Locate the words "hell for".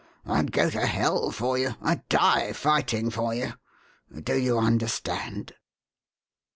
0.87-1.59